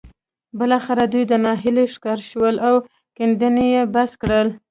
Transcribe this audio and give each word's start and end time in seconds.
بالاخره 0.57 1.03
دوی 1.13 1.23
د 1.27 1.33
ناهيلۍ 1.45 1.87
ښکار 1.95 2.19
شول 2.29 2.55
او 2.67 2.75
کيندنې 3.17 3.65
يې 3.75 3.81
بس 3.93 4.11
کړې. 4.21 4.41